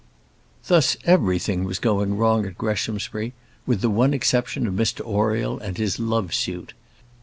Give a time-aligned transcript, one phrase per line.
[0.65, 3.33] Thus everything was going wrong at Greshamsbury
[3.67, 6.73] with the one exception of Mr Oriel and his love suit.